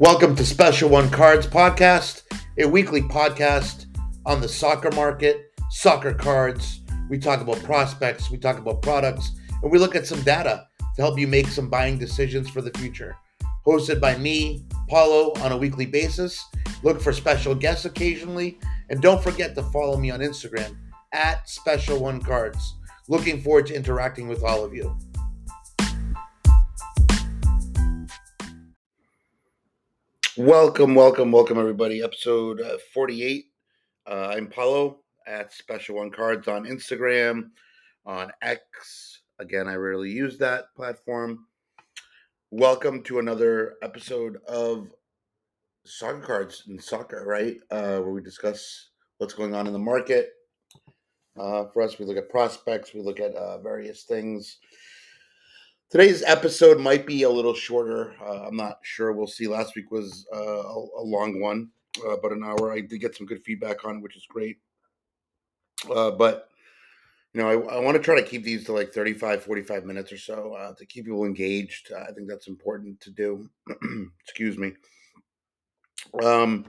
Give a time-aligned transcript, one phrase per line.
[0.00, 2.22] Welcome to Special One Cards Podcast,
[2.56, 3.86] a weekly podcast
[4.24, 6.82] on the soccer market, soccer cards.
[7.10, 11.02] We talk about prospects, we talk about products, and we look at some data to
[11.02, 13.16] help you make some buying decisions for the future.
[13.66, 16.44] Hosted by me, Paulo, on a weekly basis.
[16.84, 18.60] Look for special guests occasionally,
[18.90, 20.76] and don't forget to follow me on Instagram
[21.12, 22.76] at Special One Cards.
[23.08, 24.96] Looking forward to interacting with all of you.
[30.38, 32.00] Welcome, welcome, welcome, everybody.
[32.00, 33.46] Episode uh, 48.
[34.06, 37.50] Uh, I'm Paulo at Special One Cards on Instagram,
[38.06, 39.22] on X.
[39.40, 41.46] Again, I rarely use that platform.
[42.52, 44.92] Welcome to another episode of
[45.84, 47.56] Soccer Cards and Soccer, right?
[47.72, 50.34] Uh, where we discuss what's going on in the market.
[51.36, 54.58] Uh, for us, we look at prospects, we look at uh, various things
[55.90, 58.14] Today's episode might be a little shorter.
[58.20, 59.14] Uh, I'm not sure.
[59.14, 59.48] We'll see.
[59.48, 61.70] Last week was uh, a, a, long one,
[62.06, 62.70] uh, but an hour.
[62.70, 64.58] I did get some good feedback on, which is great.
[65.90, 66.50] Uh, but
[67.32, 70.12] you know, I, I want to try to keep these to like 35, 45 minutes
[70.12, 71.90] or so uh, to keep people engaged.
[71.90, 73.48] Uh, I think that's important to do.
[74.24, 74.74] Excuse me.
[76.22, 76.66] Um,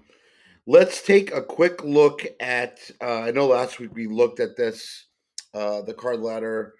[0.66, 2.80] let's take a quick look at.
[3.02, 5.08] I know last week we looked at this,
[5.52, 6.76] the card ladder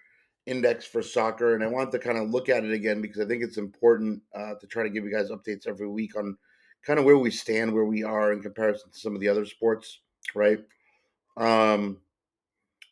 [0.50, 3.26] index for soccer, and I want to kind of look at it again because I
[3.26, 6.36] think it's important uh, to try to give you guys updates every week on
[6.84, 9.46] kind of where we stand, where we are in comparison to some of the other
[9.46, 10.00] sports,
[10.34, 10.58] right?
[11.36, 11.98] Um,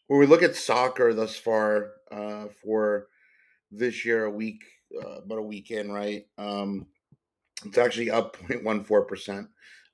[0.06, 3.08] when we look at soccer thus far uh, for
[3.72, 4.62] this year, a week,
[5.02, 6.26] uh, about a week in, right?
[6.38, 6.86] Um,
[7.64, 9.48] it's actually up 0.14%.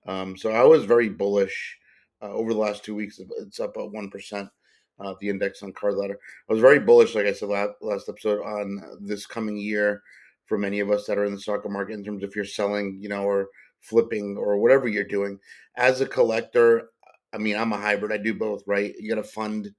[0.06, 1.78] Um, so I was very bullish
[2.22, 3.18] uh, over the last two weeks.
[3.38, 4.50] It's up about 1%
[5.00, 6.18] uh, the index on card ladder.
[6.48, 10.02] I was very bullish, like I said last, last episode, on this coming year
[10.46, 12.44] for many of us that are in the soccer market in terms of if you're
[12.44, 13.48] selling, you know, or
[13.80, 15.38] flipping or whatever you're doing.
[15.76, 16.90] As a collector,
[17.32, 18.12] I mean, I'm a hybrid.
[18.12, 18.94] I do both, right?
[18.98, 19.70] You got to fund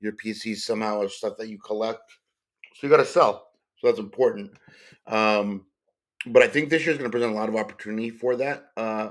[0.00, 2.18] your PCs somehow or stuff that you collect.
[2.74, 3.48] So you got to sell.
[3.78, 4.52] So that's important.
[5.06, 5.66] Um,
[6.26, 8.66] but I think this year is going to present a lot of opportunity for that.
[8.76, 9.10] Uh,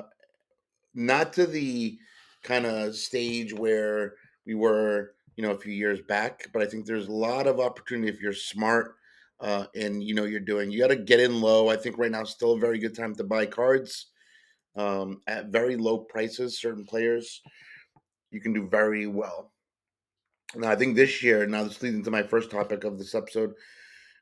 [0.93, 1.97] not to the
[2.43, 4.13] kind of stage where
[4.45, 7.59] we were you know a few years back but i think there's a lot of
[7.59, 8.95] opportunity if you're smart
[9.41, 10.69] uh, and you know you're doing.
[10.69, 11.67] You got to get in low.
[11.67, 14.11] I think right now is still a very good time to buy cards
[14.75, 16.61] um, at very low prices.
[16.61, 17.41] Certain players
[18.31, 19.51] you can do very well.
[20.55, 23.53] Now i think this year now this leads into my first topic of this episode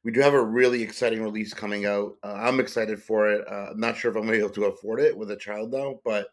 [0.04, 2.14] we do have a really exciting release coming out.
[2.24, 3.48] Uh, i'm excited for it.
[3.48, 5.72] Uh, i'm not sure if i'm gonna be able to afford it with a child
[5.72, 6.28] though but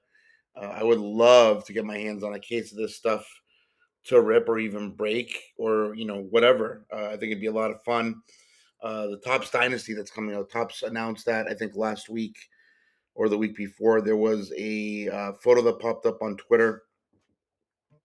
[0.55, 3.27] uh, i would love to get my hands on a case of this stuff
[4.07, 6.87] to rip or even break or you know whatever.
[6.93, 8.23] Uh, I think it'd be a lot of fun.
[8.83, 10.51] Uh, the Topps Dynasty that's coming out.
[10.51, 12.37] Tops announced that I think last week
[13.15, 14.01] or the week before.
[14.01, 16.83] There was a uh, photo that popped up on Twitter,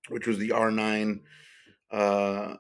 [0.09, 1.19] which was the R9
[1.91, 2.56] uh,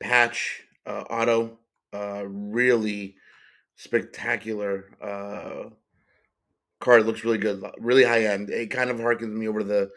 [0.00, 1.58] patch uh, auto.
[1.92, 3.16] Uh, really
[3.76, 4.90] spectacular
[6.80, 7.00] card.
[7.00, 8.50] It looks really good, really high end.
[8.50, 9.90] It kind of harkens me over to the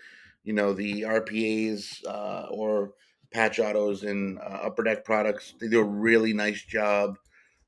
[0.43, 2.93] you know the RPAs uh, or
[3.31, 5.53] patch autos and uh, upper deck products.
[5.59, 7.17] They do a really nice job.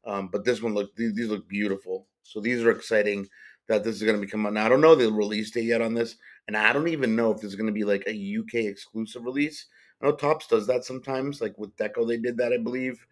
[0.06, 2.08] Um, but this one look these, these, look beautiful.
[2.24, 3.28] So these are exciting
[3.68, 4.54] that this is going to be coming out.
[4.54, 6.18] Now I don't know the release date yet on this,
[6.48, 9.68] and I don't even know if there's going to be like a UK exclusive release.
[10.02, 13.06] I know Topps does that sometimes, like with Deco, they did that I believe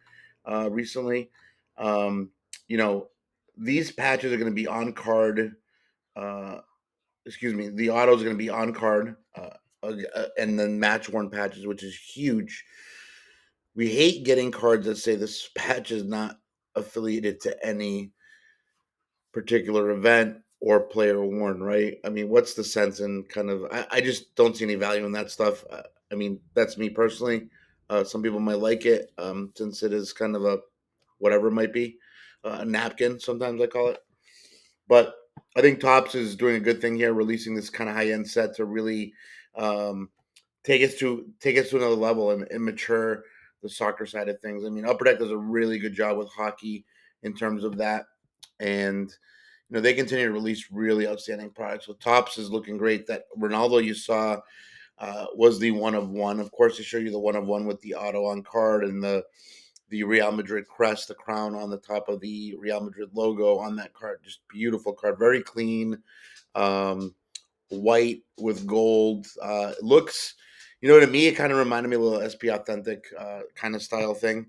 [0.46, 1.30] uh, recently.
[1.78, 2.32] Um,
[2.68, 3.08] you know,
[3.58, 5.56] these patches are going to be on card
[6.18, 6.58] uh,
[7.26, 9.50] excuse me, the auto is going to be on card, uh,
[9.84, 12.64] uh, and then match worn patches, which is huge.
[13.76, 16.40] We hate getting cards that say this patch is not
[16.76, 18.12] affiliated to any
[19.34, 21.98] particular event or player worn, right?
[22.06, 23.66] I mean, what's the sense in kind of?
[23.72, 25.64] I, I just don't see any value in that stuff.
[25.72, 27.50] Uh, I mean, that's me personally.
[27.90, 30.60] Uh, some people might like it um, since it is kind of a
[31.20, 31.98] whatever it might be,
[32.44, 33.20] uh, a napkin.
[33.20, 34.00] Sometimes I call it,
[34.88, 35.16] but
[35.56, 38.28] I think Topps is doing a good thing here, releasing this kind of high end
[38.28, 39.14] set to really
[39.56, 40.10] um,
[40.64, 43.24] take us to take us to another level and, and, mature
[43.62, 44.64] the soccer side of things.
[44.64, 46.86] I mean, Upper Deck does a really good job with hockey
[47.24, 48.06] in terms of that,
[48.60, 49.10] and
[49.70, 51.86] you know they continue to release really outstanding products.
[51.86, 53.06] So Topps is looking great.
[53.08, 54.38] That Ronaldo you saw
[55.00, 56.40] uh, was the one of one.
[56.40, 59.04] Of course, they show you the one of one with the auto on card and
[59.04, 59.24] the
[59.92, 63.76] the Real Madrid crest, the crown on the top of the Real Madrid logo on
[63.76, 64.22] that card.
[64.24, 65.98] Just beautiful card, very clean,
[66.56, 67.14] um,
[67.70, 69.28] white with gold.
[69.42, 70.36] Uh, looks,
[70.80, 73.76] you know, to me, it kind of reminded me a little SP Authentic uh, kind
[73.76, 74.48] of style thing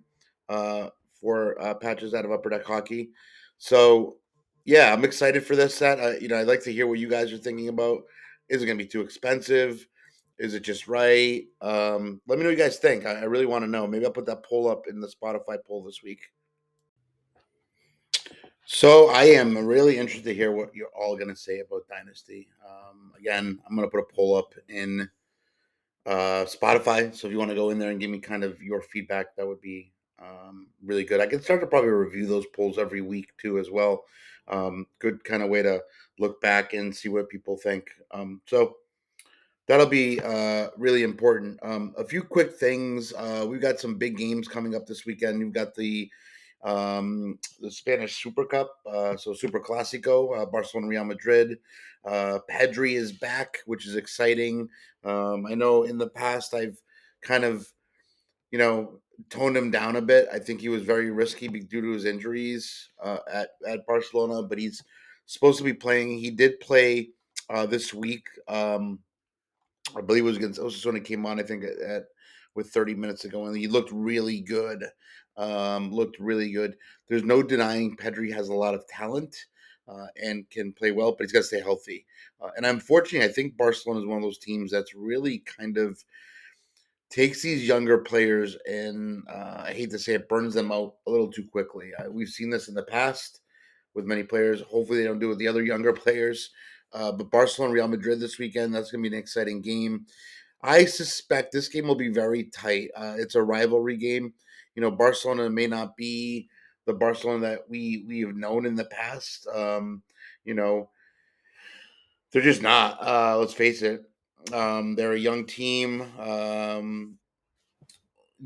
[0.49, 0.89] uh,
[1.21, 3.11] for uh, patches out of Upper Deck Hockey.
[3.59, 4.19] So
[4.65, 6.23] yeah, I'm excited for this set.
[6.23, 8.03] You know, I'd like to hear what you guys are thinking about.
[8.49, 9.87] Is it going to be too expensive?
[10.38, 11.44] Is it just right?
[11.61, 13.06] Um, let me know what you guys think.
[13.06, 13.87] I, I really want to know.
[13.87, 16.20] Maybe I'll put that poll up in the Spotify poll this week.
[18.64, 22.49] So I am really interested to hear what you're all going to say about Dynasty.
[22.67, 25.08] Um, again, I'm going to put a poll up in
[26.06, 27.14] uh, Spotify.
[27.14, 29.37] So if you want to go in there and give me kind of your feedback,
[29.37, 31.20] that would be um, really good.
[31.20, 34.05] I can start to probably review those polls every week too, as well.
[34.49, 35.81] Um, good kind of way to
[36.19, 37.90] look back and see what people think.
[38.12, 38.76] Um, so
[39.72, 41.58] that'll be uh, really important.
[41.62, 43.14] Um, a few quick things.
[43.14, 45.40] Uh, we've got some big games coming up this weekend.
[45.40, 46.10] You've got the
[46.62, 51.58] um, the Spanish Super Cup, uh, so Super Clasico, uh, Barcelona Real Madrid.
[52.04, 54.69] Uh, Pedri is back, which is exciting.
[55.04, 56.76] Um, I know in the past I've
[57.22, 57.66] kind of,
[58.50, 60.28] you know, toned him down a bit.
[60.30, 64.58] I think he was very risky due to his injuries uh, at at Barcelona, but
[64.58, 64.84] he's
[65.24, 66.19] supposed to be playing.
[66.19, 67.08] He did play
[67.69, 68.26] this week.
[68.48, 68.98] Um,
[69.97, 71.05] I believe it was against Osasuna.
[71.05, 72.05] Came on, I think, at, at
[72.55, 74.85] with 30 minutes ago, and he looked really good.
[75.37, 76.77] Um, looked really good.
[77.09, 79.35] There's no denying Pedri has a lot of talent
[79.89, 82.06] uh, and can play well, but he's got to stay healthy.
[82.41, 86.03] Uh, and unfortunately, I think Barcelona is one of those teams that's really kind of
[87.09, 91.11] takes these younger players and uh, I hate to say it, burns them out a
[91.11, 91.93] little too quickly.
[92.11, 93.41] We've seen this in the past
[93.94, 94.62] with many players.
[94.62, 96.50] Hopefully, they don't do it with the other younger players.
[96.93, 100.06] Uh, but Barcelona, Real Madrid this weekend, that's going to be an exciting game.
[100.62, 102.91] I suspect this game will be very tight.
[102.97, 104.33] Uh, it's a rivalry game.
[104.75, 106.49] You know, Barcelona may not be
[106.87, 109.47] the Barcelona that we we have known in the past.
[109.49, 110.03] Um,
[110.44, 110.91] you know,
[112.31, 112.99] they're just not.
[113.03, 114.05] Uh, let's face it.
[114.53, 117.17] Um, they're a young team, um,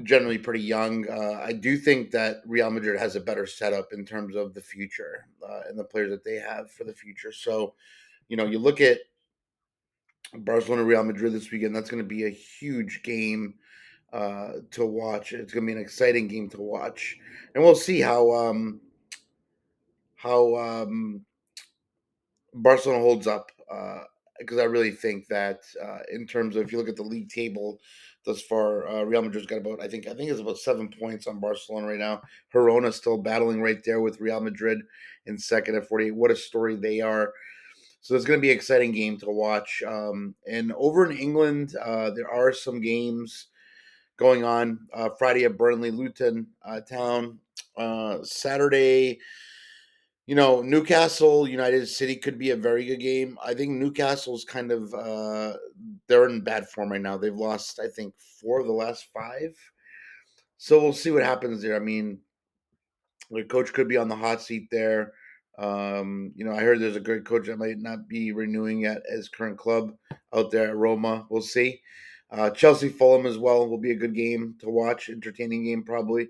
[0.02, 1.08] generally pretty young.
[1.08, 4.60] Uh, I do think that Real Madrid has a better setup in terms of the
[4.60, 7.32] future uh, and the players that they have for the future.
[7.32, 7.74] So,
[8.28, 8.98] you know, you look at
[10.34, 11.74] Barcelona Real Madrid this weekend.
[11.74, 13.54] That's going to be a huge game
[14.12, 15.32] uh, to watch.
[15.32, 17.18] It's going to be an exciting game to watch,
[17.54, 18.80] and we'll see how um,
[20.14, 21.24] how um,
[22.54, 23.50] Barcelona holds up.
[24.38, 27.02] Because uh, I really think that uh, in terms of if you look at the
[27.02, 27.80] league table
[28.24, 31.26] thus far, uh, Real Madrid's got about I think I think it's about seven points
[31.26, 32.22] on Barcelona right now.
[32.52, 34.78] Girona still battling right there with Real Madrid
[35.26, 36.10] in second at forty.
[36.10, 37.32] What a story they are.
[38.06, 39.82] So it's going to be an exciting game to watch.
[39.84, 43.48] Um, and over in England, uh, there are some games
[44.16, 44.86] going on.
[44.94, 47.40] Uh, Friday at Burnley, Luton uh, Town.
[47.76, 49.18] Uh, Saturday,
[50.24, 53.40] you know, Newcastle United City could be a very good game.
[53.44, 55.54] I think Newcastle's kind of uh,
[56.06, 57.16] they're in bad form right now.
[57.16, 59.58] They've lost, I think, four of the last five.
[60.58, 61.74] So we'll see what happens there.
[61.74, 62.20] I mean,
[63.32, 65.12] the coach could be on the hot seat there.
[65.58, 69.02] Um, you know, I heard there's a great coach that might not be renewing at
[69.08, 69.94] his current club
[70.34, 71.26] out there at Roma.
[71.30, 71.80] We'll see.
[72.30, 76.28] Uh, Chelsea Fulham as well will be a good game to watch, entertaining game probably.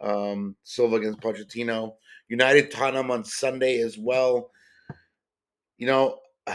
[0.00, 1.94] Um, Silva against Pochettino.
[2.28, 4.50] United Tottenham on Sunday as well.
[5.78, 6.18] You know,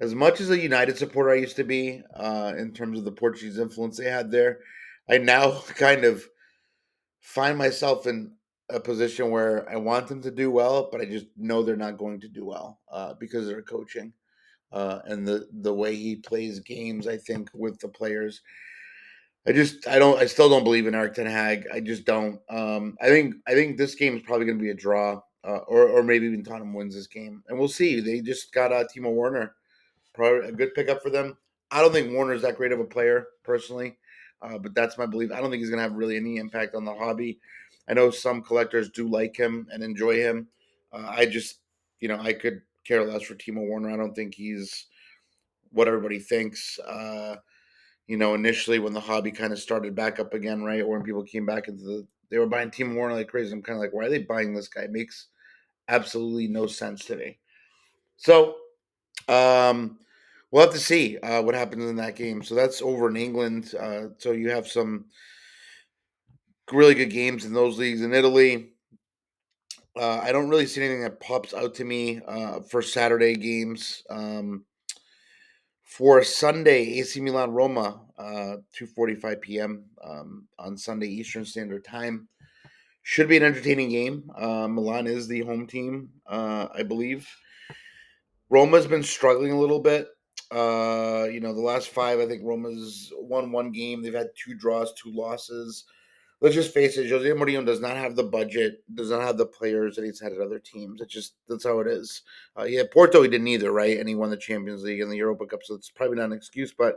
[0.00, 3.12] as much as a United supporter I used to be uh, in terms of the
[3.12, 4.60] Portuguese influence they had there,
[5.08, 6.24] I now kind of
[7.20, 8.32] find myself in
[8.72, 11.98] a position where I want them to do well, but I just know they're not
[11.98, 14.12] going to do well uh, because their coaching
[14.72, 17.06] uh, and the the way he plays games.
[17.06, 18.40] I think with the players,
[19.46, 21.66] I just I don't I still don't believe in Erik Ten Hag.
[21.72, 22.40] I just don't.
[22.48, 25.58] Um, I think I think this game is probably going to be a draw, uh,
[25.66, 28.00] or or maybe even Tottenham wins this game, and we'll see.
[28.00, 29.54] They just got uh, Timo Werner,
[30.14, 31.36] probably a good pickup for them.
[31.70, 33.96] I don't think Werner's that great of a player personally,
[34.42, 35.32] uh, but that's my belief.
[35.32, 37.40] I don't think he's going to have really any impact on the hobby.
[37.90, 40.46] I know some collectors do like him and enjoy him.
[40.92, 41.58] Uh, I just,
[41.98, 43.90] you know, I could care less for Timo Werner.
[43.90, 44.86] I don't think he's
[45.72, 46.78] what everybody thinks.
[46.78, 47.36] Uh,
[48.06, 51.02] you know, initially when the hobby kind of started back up again, right, or when
[51.02, 53.52] people came back into the, they were buying Timo Werner like crazy.
[53.52, 54.82] I'm kind of like, why are they buying this guy?
[54.82, 55.26] It makes
[55.88, 57.38] absolutely no sense to me.
[58.16, 58.54] So,
[59.28, 59.98] um,
[60.50, 62.42] we'll have to see uh, what happens in that game.
[62.42, 63.74] So that's over in England.
[63.78, 65.06] Uh, so you have some
[66.72, 68.70] really good games in those leagues in Italy.
[69.96, 74.02] Uh, I don't really see anything that pops out to me uh, for Saturday games.
[74.08, 74.64] Um,
[75.82, 79.84] for Sunday, AC Milan Roma, uh, 2:45 p.m.
[80.02, 82.28] Um, on Sunday Eastern Standard Time.
[83.02, 84.30] Should be an entertaining game.
[84.36, 87.28] Uh, Milan is the home team, uh, I believe.
[88.50, 90.08] Roma's been struggling a little bit.
[90.52, 94.02] Uh, you know, the last five, I think Roma's won one game.
[94.02, 95.84] They've had two draws, two losses.
[96.40, 99.46] Let's just face it, Jose Mourinho does not have the budget, does not have the
[99.46, 101.00] players that he's had at other teams.
[101.00, 102.22] It's just that's how it is.
[102.58, 103.98] Uh, yeah, Porto he didn't either, right?
[103.98, 106.32] And he won the Champions League and the Europa Cup, so it's probably not an
[106.32, 106.72] excuse.
[106.76, 106.96] But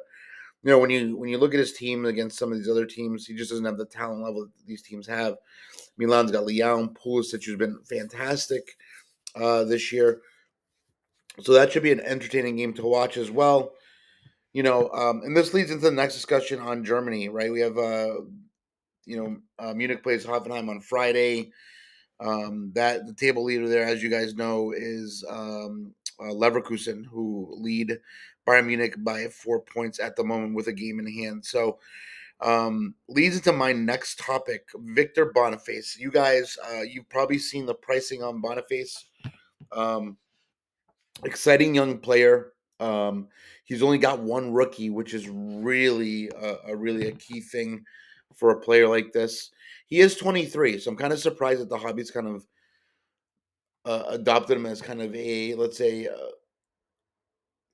[0.63, 2.85] you know, when you when you look at his team against some of these other
[2.85, 5.35] teams, he just doesn't have the talent level that these teams have.
[5.97, 8.77] Milan's got Leão, Pulisic, who's been fantastic
[9.35, 10.21] uh, this year.
[11.41, 13.73] So that should be an entertaining game to watch as well.
[14.53, 17.51] You know, um, and this leads into the next discussion on Germany, right?
[17.51, 18.17] We have, uh,
[19.05, 21.51] you know, uh, Munich plays Hoffenheim on Friday.
[22.19, 27.53] Um, that the table leader there, as you guys know, is um, uh, Leverkusen, who
[27.57, 27.98] lead
[28.48, 31.43] Bayern Munich by four points at the moment with a game in hand.
[31.45, 31.79] So
[32.39, 35.98] um, leads into my next topic, Victor Boniface.
[35.98, 39.05] You guys, uh, you've probably seen the pricing on Boniface.
[39.72, 40.17] Um,
[41.24, 42.53] exciting young player.
[42.79, 43.27] Um,
[43.63, 47.86] he's only got one rookie, which is really a, a, really a key thing
[48.35, 49.51] for a player like this.
[49.87, 52.47] He is 23, so I'm kind of surprised that the hobby's kind of
[53.85, 56.31] uh, adopted him as kind of a let's say uh,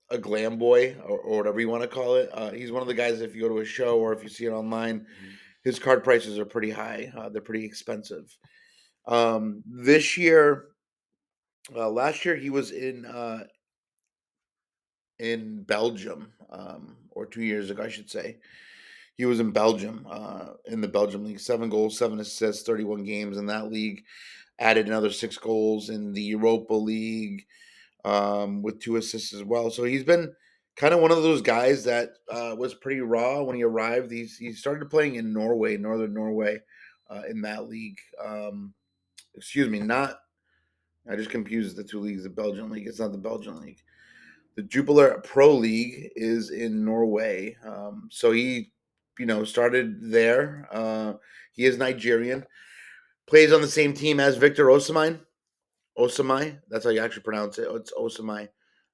[0.09, 2.29] a glam boy or, or, whatever you want to call it.
[2.33, 3.21] Uh, he's one of the guys.
[3.21, 5.29] If you go to a show or if you see it online, mm-hmm.
[5.63, 7.11] his card prices are pretty high.
[7.15, 8.35] Uh, they're pretty expensive.
[9.07, 10.65] Um, this year,
[11.75, 13.43] uh, last year he was in uh,
[15.19, 18.37] in Belgium, um, or two years ago, I should say.
[19.19, 21.41] He was in Belgium, uh, in the Belgium league.
[21.41, 24.05] Seven goals, seven assists, thirty-one games in that league.
[24.59, 27.45] Added another six goals in the Europa League
[28.05, 29.71] um, with two assists as well.
[29.71, 30.33] So he's been
[30.77, 34.09] kind of one of those guys that uh, was pretty raw when he arrived.
[34.09, 36.59] He's he started playing in Norway, Northern Norway,
[37.09, 37.99] uh, in that league.
[38.25, 38.73] Um,
[39.35, 40.19] excuse me, not
[41.11, 42.23] I just confused the two leagues.
[42.23, 42.87] The Belgian league.
[42.87, 43.81] It's not the Belgian league.
[44.55, 47.57] The Jupiler Pro League is in Norway.
[47.65, 48.71] Um, so he,
[49.19, 50.67] you know, started there.
[50.71, 51.13] Uh,
[51.51, 52.45] he is Nigerian.
[53.27, 55.19] Plays on the same team as Victor Osimhen.
[55.97, 56.57] Osamai.
[56.69, 57.67] That's how you actually pronounce it.
[57.69, 58.47] It's Osamai.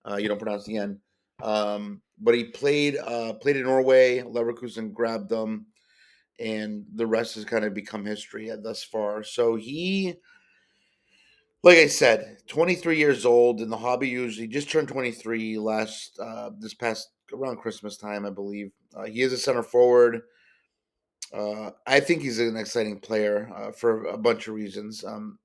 [0.10, 1.00] Uh, you don't pronounce the N.
[1.44, 4.22] Um, but he played uh, played in Norway.
[4.22, 5.68] Leverkusen grabbed them,
[6.40, 9.24] and the rest has kind of become history thus far.
[9.24, 10.16] So he
[11.66, 14.08] like I said, 23 years old in the hobby.
[14.08, 18.72] Usually, just turned 23 last uh, this past around Christmas time, I believe.
[18.96, 20.22] Uh, he is a center forward.
[21.34, 25.04] Uh, I think he's an exciting player uh, for a bunch of reasons.
[25.04, 25.40] Um,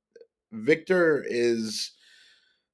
[0.52, 1.92] Victor is,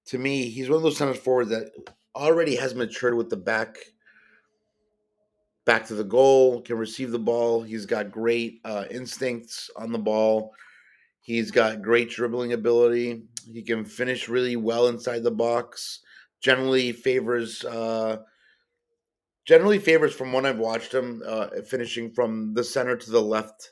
[0.07, 1.71] to me, he's one of those center forwards that
[2.15, 3.77] already has matured with the back
[5.67, 7.61] back to the goal, can receive the ball.
[7.61, 10.53] He's got great uh, instincts on the ball.
[11.21, 13.25] He's got great dribbling ability.
[13.53, 16.01] He can finish really well inside the box.
[16.41, 18.19] Generally favors uh,
[19.47, 23.71] generally favors from when I've watched him uh, finishing from the center to the left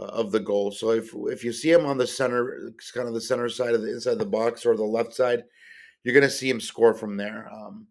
[0.00, 0.72] uh, of the goal.
[0.72, 3.82] So if if you see him on the center, kind of the center side of
[3.82, 5.44] the inside of the box or the left side,
[6.02, 7.48] you're going to see him score from there.
[7.52, 7.86] Um,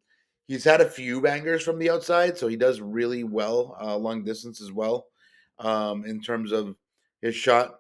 [0.48, 4.24] he's had a few bangers from the outside, so he does really well uh, long
[4.24, 5.08] distance as well
[5.60, 6.76] um, in terms of
[7.22, 7.76] his shot.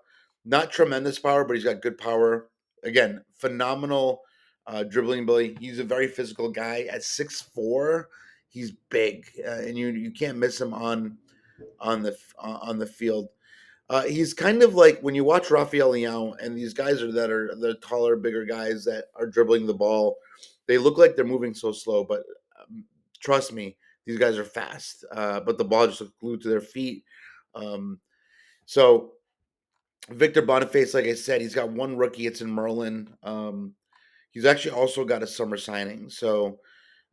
[0.46, 2.50] Not tremendous power, but he's got good power.
[2.84, 4.22] Again, phenomenal
[4.68, 5.58] uh, dribbling ability.
[5.60, 6.88] He's a very physical guy.
[6.92, 8.10] At six four,
[8.50, 11.18] he's big, uh, and you you can't miss him on
[11.80, 13.30] on the uh, on the field.
[13.90, 17.32] Uh, he's kind of like when you watch Rafael Leão and these guys are that
[17.32, 20.18] are the taller, bigger guys that are dribbling the ball.
[20.68, 22.24] They look like they're moving so slow, but
[22.60, 22.84] um,
[23.22, 25.06] trust me, these guys are fast.
[25.12, 27.06] Uh, but the ball just looks glued to their feet.
[27.56, 28.00] Um,
[28.66, 29.14] so
[30.10, 32.28] Victor Boniface, like I said, he's got one rookie.
[32.28, 33.14] It's in Merlin.
[33.24, 33.74] Um,
[34.32, 36.10] he's actually also got a summer signing.
[36.10, 36.60] So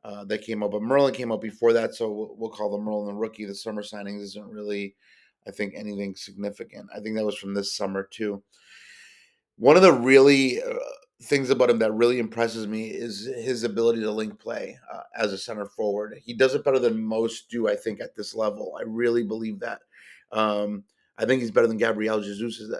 [0.04, 1.94] uh, that came up, but Merlin came up before that.
[1.94, 3.46] So we'll, call the Merlin the rookie.
[3.46, 4.94] The summer signings isn't really,
[5.48, 6.88] I think, anything significant.
[6.94, 8.42] I think that was from this summer too.
[9.56, 10.74] One of the really uh,
[11.22, 15.32] things about him that really impresses me is his ability to link play uh, as
[15.32, 16.18] a center forward.
[16.22, 18.76] He does it better than most do, I think, at this level.
[18.78, 19.80] I really believe that.
[20.32, 20.84] Um,
[21.16, 22.70] I think he's better than Gabriel Jesus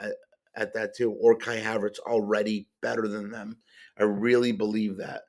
[0.00, 0.12] at,
[0.56, 3.56] at, that too, or Kai Havertz already better than them.
[3.98, 5.22] I really believe that.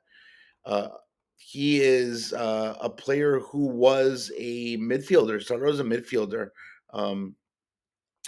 [0.64, 0.88] Uh,
[1.36, 6.48] he is uh, a player who was a midfielder, started as a midfielder
[6.92, 7.34] um,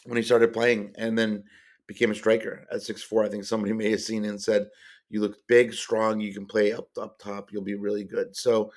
[0.05, 1.45] when he started playing, and then
[1.87, 3.25] became a striker at six four.
[3.25, 4.69] I think somebody may have seen and said,
[5.11, 6.21] "You look big, strong.
[6.21, 7.53] You can play up up top.
[7.53, 8.73] You'll be really good." So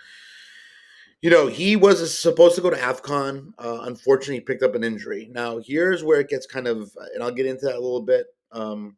[1.22, 3.54] you know, he was supposed to go to AFCON.
[3.60, 5.30] Uh, unfortunately, he picked up an injury.
[5.32, 8.26] Now, here's where it gets kind of, and I'll get into that a little bit.
[8.52, 8.98] Um,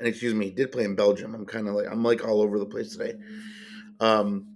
[0.00, 1.34] and excuse me, he did play in Belgium.
[1.34, 3.14] I'm kind of like, I'm like all over the place today.
[4.00, 4.46] Um,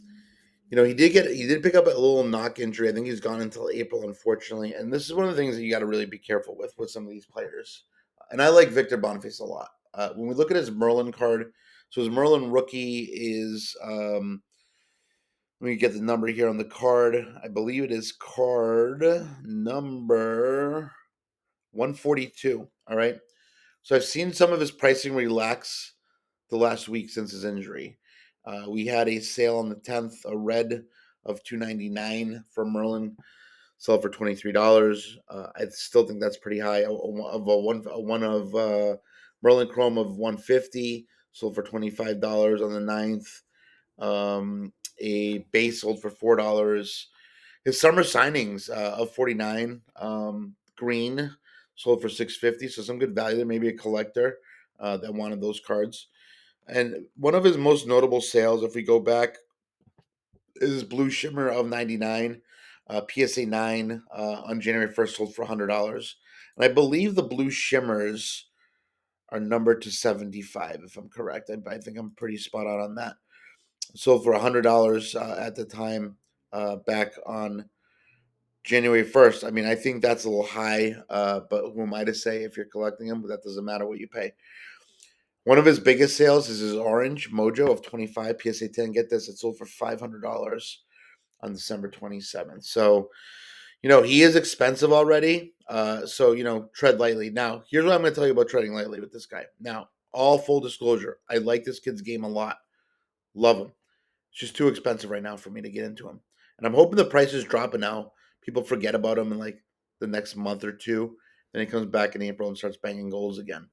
[0.71, 2.89] you know, he did get he did pick up a little knock injury.
[2.89, 4.73] I think he's gone until April, unfortunately.
[4.73, 6.75] And this is one of the things that you got to really be careful with
[6.79, 7.85] with some of these players.
[8.31, 9.69] And I like Victor Boniface a lot.
[9.93, 11.53] Uh, when we look at his Merlin card,
[11.91, 14.43] so his Merlin rookie is um,
[15.61, 17.15] let me get the number here on the card.
[17.45, 19.05] I believe it is card
[19.45, 20.91] number
[21.71, 22.67] 142.
[22.89, 23.19] All right.
[23.85, 25.93] So I've seen some of his pricing relax
[26.49, 27.99] the last week since his injury.
[28.47, 30.85] Uh, we had a sale on the 10th, a red
[31.27, 33.15] of 299 for Merlin,
[33.77, 35.03] sell for $23.
[35.29, 36.85] Uh, I still think that's pretty high.
[36.85, 36.93] Of
[37.47, 38.97] a one, a one of uh,
[39.43, 44.03] Merlin Chrome of 150 sold for $25 on the 9th.
[44.03, 47.05] Um, a base sold for $4.
[47.67, 51.31] His summer signings uh, of 49 um, green
[51.75, 54.39] sold for 650 so some good value there maybe a collector
[54.81, 56.09] uh, that wanted those cards
[56.67, 59.37] and one of his most notable sales, if we go back,
[60.57, 62.41] is Blue Shimmer of 99,
[62.89, 66.15] uh, PSA 9 uh, on January 1st, sold for $100.
[66.57, 68.49] And I believe the Blue Shimmers
[69.31, 71.51] are numbered to 75, if I'm correct.
[71.51, 73.17] I, I think I'm pretty spot on on that.
[73.95, 76.17] Sold for $100 uh, at the time
[76.53, 77.69] uh, back on
[78.65, 79.47] January 1st.
[79.47, 82.43] I mean, I think that's a little high, uh, but who am I to say
[82.43, 83.23] if you're collecting them?
[83.29, 84.33] That doesn't matter what you pay.
[85.45, 88.93] One of his biggest sales is his orange Mojo of 25 PSA 10.
[88.93, 90.75] Get this, it sold for $500
[91.43, 92.65] on December 27th.
[92.65, 93.11] So,
[93.83, 95.53] you know, he is expensive already.
[95.69, 97.29] Uh, so, you know, tread lightly.
[97.29, 99.45] Now, here's what I'm going to tell you about treading lightly with this guy.
[99.61, 102.57] Now, all full disclosure, I like this kid's game a lot.
[103.35, 103.73] Love him.
[104.31, 106.21] It's just too expensive right now for me to get into him.
[106.57, 108.13] And I'm hoping the price is dropping now
[108.45, 109.59] people forget about him in like
[110.01, 111.17] the next month or two.
[111.53, 113.69] Then he comes back in April and starts banging goals again.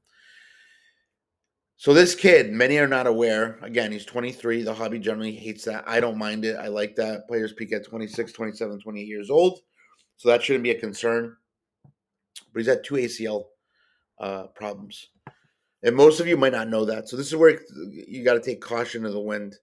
[1.81, 3.57] So this kid, many are not aware.
[3.63, 4.61] Again, he's 23.
[4.61, 5.83] The hobby generally hates that.
[5.87, 6.55] I don't mind it.
[6.55, 7.27] I like that.
[7.27, 9.61] Players peak at 26, 27, 28 years old.
[10.17, 11.35] So that shouldn't be a concern.
[12.53, 13.45] But he's had two ACL
[14.19, 15.09] uh, problems.
[15.81, 17.09] And most of you might not know that.
[17.09, 19.55] So this is where you got to take caution to the wind.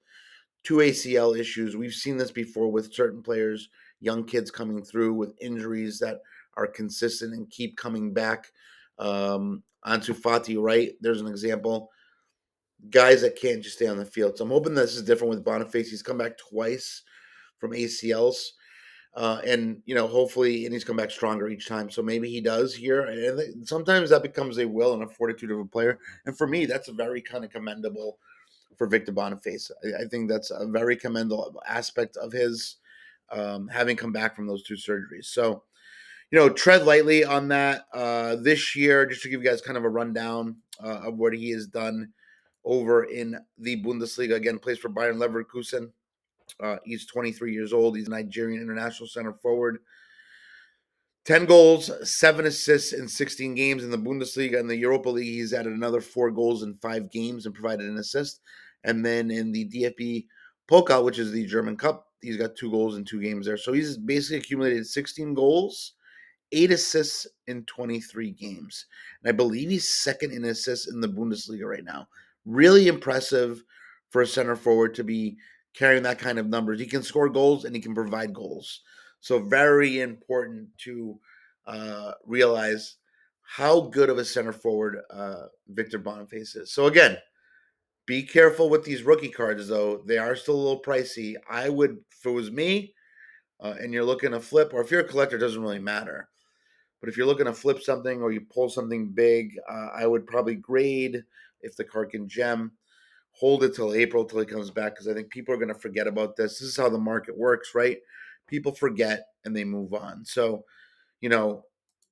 [0.65, 1.77] Two ACL issues.
[1.77, 3.69] We've seen this before with certain players,
[4.01, 6.21] young kids coming through with injuries that
[6.57, 8.53] are consistent and keep coming back.
[8.99, 10.93] Um, Ansu Fati, right?
[11.01, 11.91] There's an example
[12.91, 14.37] guys that can't just stay on the field.
[14.37, 15.91] So I'm hoping this is different with Boniface.
[15.91, 17.03] He's come back twice
[17.59, 18.39] from ACLs.
[19.15, 21.91] Uh, and you know, hopefully, and he's come back stronger each time.
[21.91, 23.03] So maybe he does here.
[23.03, 25.99] And sometimes that becomes a will and a fortitude of a player.
[26.27, 28.19] And for me, that's a very kind of commendable
[28.77, 29.73] for Victor Boniface.
[29.85, 32.77] I, I think that's a very commendable aspect of his
[33.31, 35.25] um, having come back from those two surgeries.
[35.25, 35.63] So,
[36.31, 37.87] you know, tread lightly on that.
[37.93, 41.33] Uh, this year, just to give you guys kind of a rundown uh, of what
[41.33, 42.13] he has done
[42.65, 44.35] over in the Bundesliga.
[44.35, 45.91] Again, plays for Bayern Leverkusen.
[46.61, 47.97] Uh, he's 23 years old.
[47.97, 49.79] He's a Nigerian international center forward.
[51.25, 54.59] 10 goals, 7 assists in 16 games in the Bundesliga.
[54.59, 57.99] and the Europa League, he's added another 4 goals in 5 games and provided an
[57.99, 58.41] assist.
[58.85, 60.27] And then in the DFB
[60.71, 63.57] Pokal, which is the German Cup, he's got 2 goals in 2 games there.
[63.57, 65.95] So he's basically accumulated 16 goals,
[66.53, 68.87] 8 assists in 23 games.
[69.23, 72.09] And I believe he's second in assists in the Bundesliga right now.
[72.45, 73.63] Really impressive
[74.11, 75.37] for a center forward to be
[75.75, 76.81] carrying that kind of numbers.
[76.81, 78.81] He can score goals and he can provide goals.
[79.21, 81.19] So very important to
[81.67, 82.97] uh, realize
[83.43, 86.73] how good of a center forward uh, Victor Boniface is.
[86.73, 87.17] So again,
[88.09, 91.35] be careful with these rookie cards though; they are still a little pricey.
[91.49, 92.95] I would, if it was me,
[93.61, 96.29] uh, and you're looking to flip, or if you're a collector, doesn't really matter.
[97.01, 100.27] But if you're looking to flip something or you pull something big, uh, I would
[100.27, 101.23] probably grade
[101.61, 102.73] if the card can gem.
[103.33, 105.75] Hold it till April till he comes back because I think people are going to
[105.75, 106.59] forget about this.
[106.59, 107.99] This is how the market works, right?
[108.49, 110.25] People forget and they move on.
[110.25, 110.65] So,
[111.21, 111.65] you know,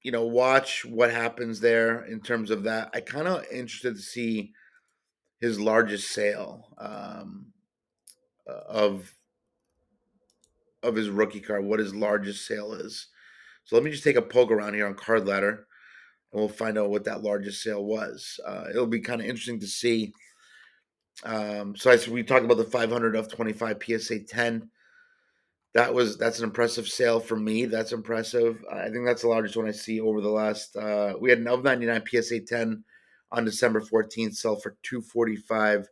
[0.03, 2.91] you know, watch what happens there in terms of that.
[2.95, 4.53] I kind of interested to see
[5.41, 7.47] his largest sale um,
[8.49, 9.15] uh, of
[10.83, 11.65] of his rookie card.
[11.65, 13.09] What his largest sale is.
[13.65, 15.67] So let me just take a poke around here on Card Ladder
[16.33, 18.39] and we'll find out what that largest sale was.
[18.47, 20.13] Uh, it'll be kind of interesting to see.
[21.25, 24.71] Um, so I we talked about the 500 of 25 PSA 10.
[25.75, 27.67] That was that's an impressive sale for me.
[27.67, 28.63] That's impressive.
[28.73, 30.77] I think that's the largest one I see over the last.
[30.77, 32.85] Uh, we had an of 99 PSA 10
[33.33, 35.89] on December 14th, sell for 245.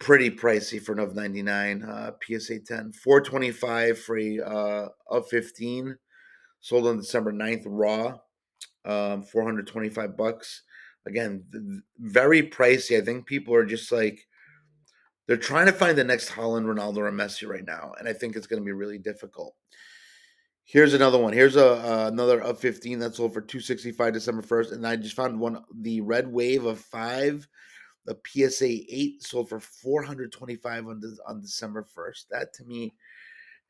[0.00, 2.92] Pretty pricey for an of 99 uh, PSA 10.
[2.92, 5.96] 425 for a uh, of 15.
[6.60, 8.14] Sold on December 9th raw
[8.84, 10.62] um, 425 bucks.
[11.06, 11.44] Again,
[11.98, 13.00] very pricey.
[13.00, 14.26] I think people are just like
[15.26, 18.36] they're trying to find the next Haaland, Ronaldo, or Messi right now, and I think
[18.36, 19.54] it's going to be really difficult.
[20.66, 21.34] Here's another one.
[21.34, 25.14] Here's a uh, another of 15 that sold for 265 December 1st, and I just
[25.14, 25.62] found one.
[25.80, 27.46] The Red Wave of five,
[28.06, 32.28] the PSA eight sold for 425 on on December 1st.
[32.30, 32.94] That to me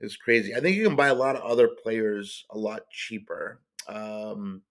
[0.00, 0.54] is crazy.
[0.54, 3.60] I think you can buy a lot of other players a lot cheaper.
[3.88, 4.62] Um,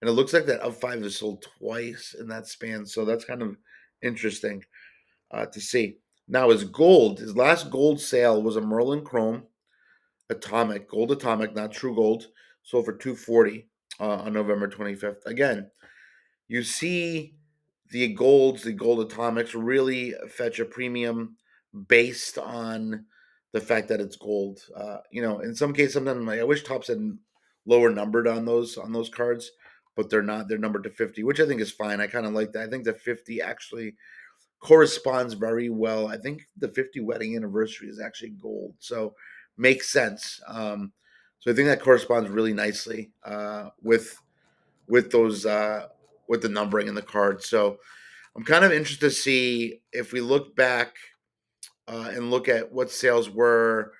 [0.00, 3.24] and it looks like that of five is sold twice in that span, so that's
[3.24, 3.56] kind of
[4.02, 4.64] interesting
[5.30, 5.98] uh, to see.
[6.26, 9.44] Now his gold, his last gold sale was a Merlin Chrome
[10.30, 12.28] Atomic, Gold Atomic, not True Gold,
[12.62, 15.26] sold for 240 uh, on November 25th.
[15.26, 15.70] Again,
[16.48, 17.34] you see
[17.90, 21.36] the golds, the gold atomics really fetch a premium
[21.88, 23.04] based on
[23.52, 24.60] the fact that it's gold.
[24.74, 27.18] Uh, you know, in some cases, sometimes like, I wish Topps had
[27.66, 29.50] lower numbered on those on those cards,
[29.96, 30.48] but they're not.
[30.48, 32.00] They're numbered to 50, which I think is fine.
[32.00, 32.66] I kind of like that.
[32.66, 33.94] I think the 50 actually
[34.60, 36.06] corresponds very well.
[36.06, 39.14] I think the 50 wedding anniversary is actually gold, so
[39.60, 40.40] makes sense.
[40.48, 40.92] Um,
[41.38, 44.18] so I think that corresponds really nicely uh, with
[44.88, 45.86] with those uh,
[46.28, 47.42] with the numbering in the card.
[47.42, 47.78] So
[48.34, 50.94] I'm kind of interested to see if we look back
[51.86, 53.92] uh, and look at what sales were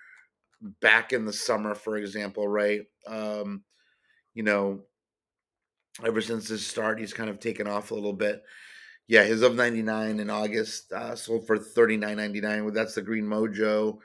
[0.81, 2.83] back in the summer, for example, right?
[3.07, 3.62] Um,
[4.35, 4.81] you know,
[6.05, 8.42] ever since his start, he's kind of taken off a little bit.
[9.09, 12.73] Yeah, his of 99 in August uh, sold for 39.99.
[12.73, 13.99] That's the Green Mojo.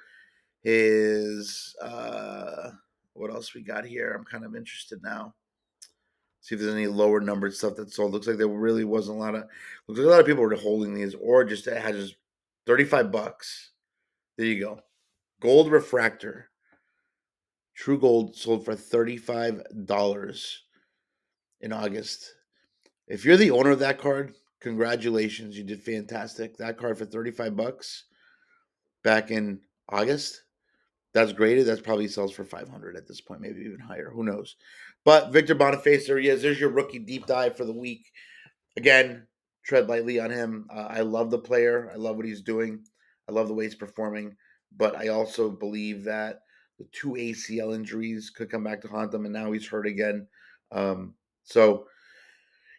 [0.66, 2.72] His uh,
[3.14, 4.14] what else we got here?
[4.14, 5.36] I'm kind of interested now.
[6.42, 8.12] See if there's any lower numbered stuff that sold.
[8.12, 9.44] Looks like there really wasn't a lot of.
[9.88, 12.16] Looks like a lot of people were holding these, or just it had just
[12.66, 13.74] 35 bucks.
[14.38, 14.80] There you go.
[15.40, 16.50] Gold refractor.
[17.76, 20.58] True gold sold for $35
[21.62, 22.34] in August.
[23.08, 25.56] If you're the owner of that card, congratulations.
[25.56, 26.58] You did fantastic.
[26.58, 28.06] That card for 35 bucks
[29.04, 30.42] back in August.
[31.16, 31.66] That's graded.
[31.66, 34.12] That's probably sells for 500 at this point, maybe even higher.
[34.14, 34.58] Who knows?
[35.06, 36.42] But Victor Boniface, there he is.
[36.42, 38.12] There's your rookie deep dive for the week.
[38.76, 39.26] Again,
[39.64, 40.68] tread lightly on him.
[40.70, 41.90] Uh, I love the player.
[41.94, 42.84] I love what he's doing.
[43.30, 44.36] I love the way he's performing.
[44.76, 46.42] But I also believe that
[46.80, 50.28] the two ACL injuries could come back to haunt him, and now he's hurt again.
[50.74, 51.14] Um,
[51.46, 51.88] so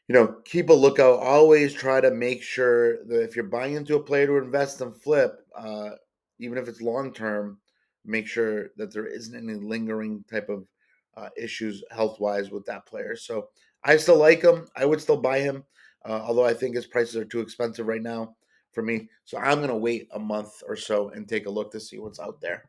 [0.08, 1.20] you know, keep a lookout.
[1.20, 4.94] Always try to make sure that if you're buying into a player to invest and
[4.94, 5.92] flip, uh,
[6.38, 7.58] even if it's long term,
[8.06, 10.66] make sure that there isn't any lingering type of
[11.16, 13.16] uh, issues health wise with that player.
[13.16, 13.48] So
[13.84, 14.68] I still like him.
[14.76, 15.64] I would still buy him,
[16.04, 18.36] uh, although I think his prices are too expensive right now
[18.72, 19.08] for me.
[19.24, 21.98] So I'm going to wait a month or so and take a look to see
[21.98, 22.68] what's out there.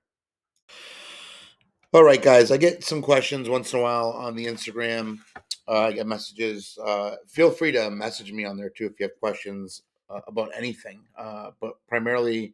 [1.93, 2.51] All right, guys.
[2.51, 5.19] I get some questions once in a while on the Instagram.
[5.67, 6.77] Uh, I get messages.
[6.83, 10.51] Uh, feel free to message me on there too if you have questions uh, about
[10.55, 11.01] anything.
[11.17, 12.53] Uh, but primarily,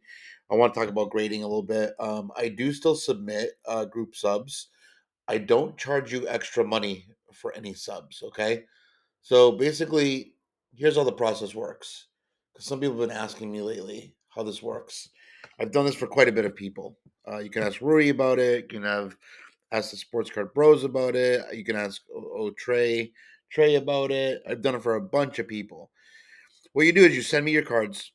[0.50, 1.94] I want to talk about grading a little bit.
[1.98, 4.68] Um, I do still submit uh, group subs.
[5.26, 8.22] I don't charge you extra money for any subs.
[8.22, 8.64] Okay,
[9.22, 10.34] so basically,
[10.74, 12.08] here's how the process works.
[12.52, 15.08] Because some people have been asking me lately how this works.
[15.58, 16.98] I've done this for quite a bit of people.
[17.26, 18.62] Uh, you can ask Rory about it.
[18.62, 19.16] You can have
[19.72, 21.42] ask the Sports Card Bros about it.
[21.52, 23.12] You can ask oh, Trey
[23.50, 24.42] Trey about it.
[24.48, 25.90] I've done it for a bunch of people.
[26.72, 28.12] What you do is you send me your cards.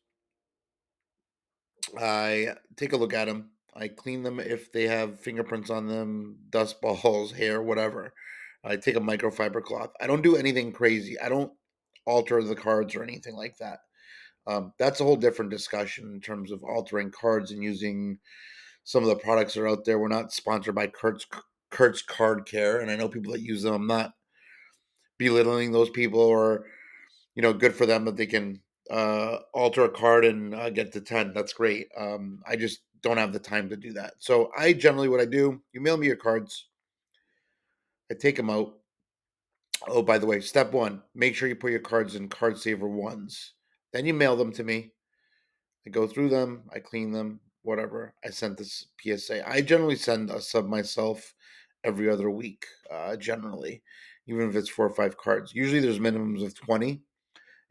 [2.00, 3.52] I take a look at them.
[3.76, 8.14] I clean them if they have fingerprints on them, dust balls, hair, whatever.
[8.64, 9.92] I take a microfiber cloth.
[10.02, 11.20] I don't do anything crazy.
[11.20, 11.52] I don't
[12.06, 13.80] alter the cards or anything like that.
[14.48, 18.18] Um, that's a whole different discussion in terms of altering cards and using
[18.84, 20.00] some of the products that are out there.
[20.00, 21.26] We're not sponsored by Kurt's
[21.70, 23.76] Kurt's Card Care, and I know people that use them.
[23.76, 24.14] I'm not
[25.18, 26.66] belittling those people, or
[27.36, 30.92] you know, good for them that they can uh, alter a card and uh, get
[30.94, 31.34] to ten.
[31.34, 31.88] That's great.
[31.98, 34.16] Um, I just don't have the time to do that.
[34.20, 36.68] So I generally, what I do, you mail me your cards.
[38.12, 38.76] I take them out.
[39.88, 42.88] Oh, by the way, step one: make sure you put your cards in card saver
[42.88, 43.54] ones.
[43.94, 44.92] Then you mail them to me.
[45.86, 48.14] I go through them, I clean them, whatever.
[48.24, 49.50] I sent this PSA.
[49.50, 51.34] I generally send a sub myself
[51.84, 53.82] every other week, uh, generally,
[54.28, 55.54] even if it's four or five cards.
[55.56, 57.02] Usually there's minimums of 20.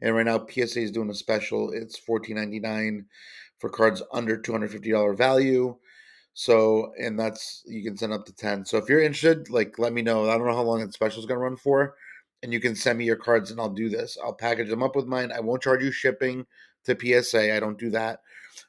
[0.01, 1.71] And right now PSA is doing a special.
[1.71, 3.05] It's $14.99
[3.57, 5.75] for cards under $250 value.
[6.33, 8.65] So, and that's, you can send up to 10.
[8.65, 10.29] So if you're interested, like, let me know.
[10.29, 11.95] I don't know how long that special is going to run for.
[12.41, 14.17] And you can send me your cards and I'll do this.
[14.23, 15.31] I'll package them up with mine.
[15.33, 16.45] I won't charge you shipping
[16.85, 17.53] to PSA.
[17.53, 18.21] I don't do that.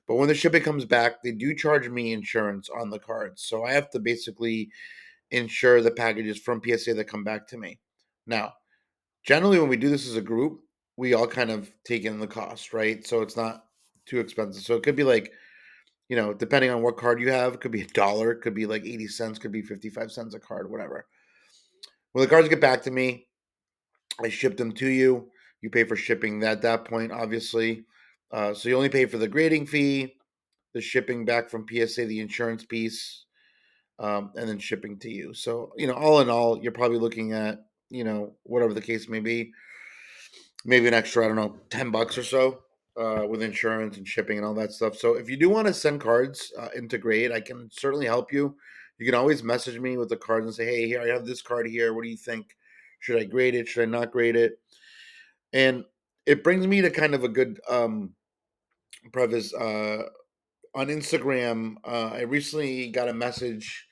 [0.08, 3.42] But when the shipping comes back, they do charge me insurance on the cards.
[3.42, 4.70] So I have to basically
[5.30, 7.78] insure the packages from PSA that come back to me.
[8.26, 8.54] Now,
[9.22, 10.60] generally, when we do this as a group,
[11.00, 13.06] we all kind of take in the cost, right?
[13.06, 13.64] So it's not
[14.04, 14.62] too expensive.
[14.62, 15.32] So it could be like
[16.10, 18.66] you know, depending on what card you have, it could be a dollar, could be
[18.66, 21.06] like 80 cents, could be 55 cents a card, whatever.
[22.10, 23.28] When the cards get back to me,
[24.20, 25.30] I ship them to you.
[25.62, 27.84] You pay for shipping at that point, obviously.
[28.32, 30.16] Uh, so you only pay for the grading fee,
[30.74, 33.26] the shipping back from PSA, the insurance piece,
[34.00, 35.32] um, and then shipping to you.
[35.32, 39.08] So, you know, all in all, you're probably looking at, you know, whatever the case
[39.08, 39.52] may be,
[40.64, 42.60] maybe an extra, I don't know, 10 bucks or so
[42.98, 44.96] uh, with insurance and shipping and all that stuff.
[44.96, 48.32] So if you do want to send cards uh, into grade, I can certainly help
[48.32, 48.56] you.
[48.98, 51.40] You can always message me with the cards and say, hey, here, I have this
[51.40, 51.94] card here.
[51.94, 52.56] What do you think?
[52.98, 53.66] Should I grade it?
[53.66, 54.58] Should I not grade it?
[55.54, 55.84] And
[56.26, 58.14] it brings me to kind of a good um,
[59.12, 59.54] preface.
[59.54, 60.02] Uh,
[60.74, 63.88] on Instagram, uh, I recently got a message.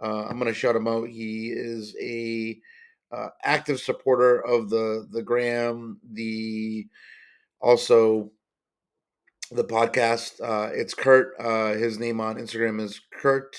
[0.00, 1.08] Uh, I'm going to shout him out.
[1.08, 2.58] He is a
[3.14, 6.86] uh, active supporter of the the Gram, the
[7.60, 8.30] also
[9.50, 10.40] the podcast.
[10.42, 11.34] Uh, it's Kurt.
[11.38, 13.56] Uh, his name on Instagram is Kurt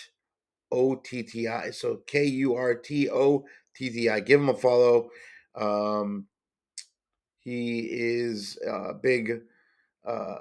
[0.71, 1.71] O T T I.
[1.71, 4.19] So K U R T O T T I.
[4.19, 5.09] Give him a follow.
[5.55, 6.27] Um,
[7.39, 9.41] he is a big
[10.05, 10.37] uh,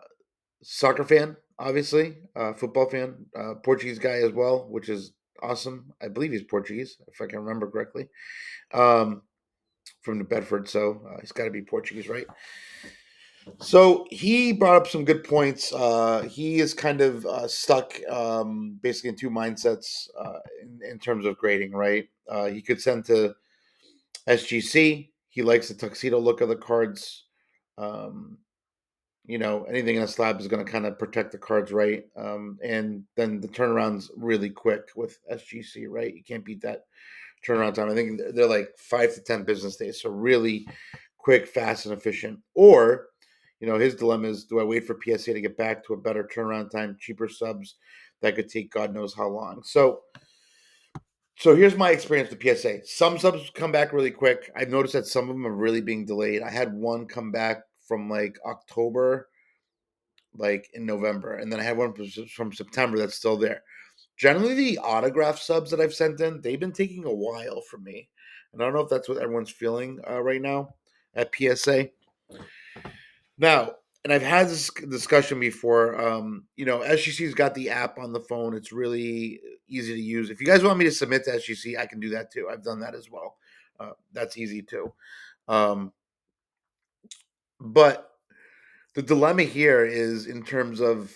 [0.62, 5.92] soccer fan, obviously, uh, football fan, uh, Portuguese guy as well, which is awesome.
[6.02, 8.08] I believe he's Portuguese, if I can remember correctly,
[8.72, 9.22] um,
[10.02, 10.68] from the Bedford.
[10.68, 12.26] So uh, he's got to be Portuguese, right?
[13.60, 15.72] So he brought up some good points.
[15.72, 20.98] Uh, he is kind of uh, stuck um, basically in two mindsets uh, in, in,
[20.98, 22.08] terms of grading, right?
[22.28, 23.34] Uh, he could send to
[24.28, 25.10] SGC.
[25.28, 27.26] He likes the tuxedo look of the cards.
[27.76, 28.38] Um,
[29.26, 32.04] you know, anything in a slab is going to kind of protect the cards, right?
[32.16, 36.14] Um, and then the turnaround's really quick with SGC, right?
[36.14, 36.84] You can't beat that
[37.46, 37.90] turnaround time.
[37.90, 40.02] I think they're like five to 10 business days.
[40.02, 40.66] So really
[41.16, 42.38] quick, fast, and efficient.
[42.54, 43.08] Or
[43.60, 45.98] you know, his dilemma is do I wait for PSA to get back to a
[45.98, 47.76] better turnaround time, cheaper subs
[48.20, 49.62] that could take God knows how long.
[49.64, 50.00] So
[51.36, 52.86] so here's my experience with PSA.
[52.86, 54.52] Some subs come back really quick.
[54.54, 56.42] I've noticed that some of them are really being delayed.
[56.42, 59.28] I had one come back from like October,
[60.36, 63.62] like in November, and then I have one from September that's still there.
[64.16, 68.08] Generally, the autograph subs that I've sent in, they've been taking a while for me,
[68.52, 70.74] and I don't know if that's what everyone's feeling uh, right now
[71.14, 71.90] at PSA.
[73.38, 73.72] Now,
[74.04, 76.00] and I've had this discussion before.
[76.00, 78.54] Um, you know, SGC's got the app on the phone.
[78.54, 80.30] It's really easy to use.
[80.30, 82.48] If you guys want me to submit to SGC, I can do that too.
[82.50, 83.36] I've done that as well.
[83.80, 84.92] Uh, that's easy too.
[85.48, 85.92] Um,
[87.60, 88.10] but
[88.94, 91.12] the dilemma here is in terms of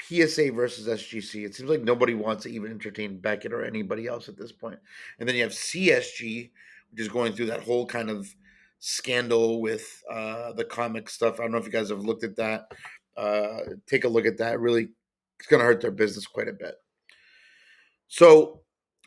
[0.00, 1.44] PSA versus SGC.
[1.44, 4.78] It seems like nobody wants to even entertain Beckett or anybody else at this point.
[5.18, 6.50] And then you have CSG,
[6.90, 8.32] which is going through that whole kind of
[8.78, 11.38] scandal with uh, the comic stuff.
[11.38, 12.72] I don't know if you guys have looked at that.
[13.16, 14.60] Uh, take a look at that.
[14.60, 14.88] Really,
[15.38, 16.76] it's going to hurt their business quite a bit.
[18.06, 18.60] So,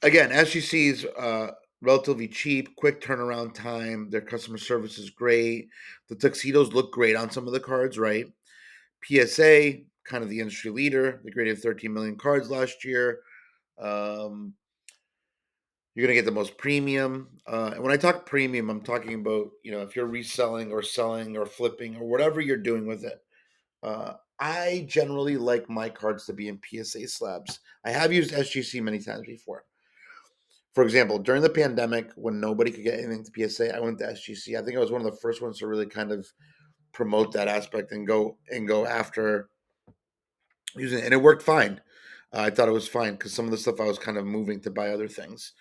[0.03, 4.09] again, SGC is uh, relatively cheap, quick turnaround time.
[4.09, 5.69] Their customer service is great.
[6.09, 8.25] The tuxedos look great on some of the cards, right?
[9.03, 9.73] PSA,
[10.05, 11.21] kind of the industry leader.
[11.23, 13.19] They graded 13 million cards last year.
[13.79, 14.53] Um,
[15.95, 17.27] you're going to get the most premium.
[17.45, 20.81] Uh, and when I talk premium, I'm talking about, you know, if you're reselling or
[20.81, 23.21] selling or flipping or whatever you're doing with it.
[23.83, 27.59] Uh, I generally like my cards to be in PSA slabs.
[27.83, 29.65] I have used SGC many times before.
[30.73, 34.05] For example, during the pandemic, when nobody could get anything to PSA, I went to
[34.05, 34.57] SGC.
[34.57, 36.25] I think I was one of the first ones to really kind of
[36.93, 39.49] promote that aspect and go and go after
[40.75, 41.81] using it, and it worked fine.
[42.33, 44.25] Uh, I thought it was fine because some of the stuff I was kind of
[44.25, 45.53] moving to buy other things.